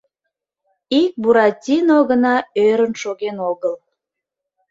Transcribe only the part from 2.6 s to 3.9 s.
ӧрын шоген огыл.